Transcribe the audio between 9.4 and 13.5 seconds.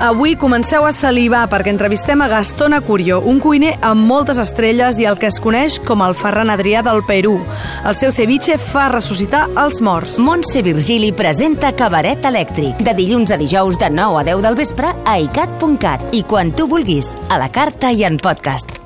els morts. Montse Virgili presenta Cabaret Elèctric, de dilluns a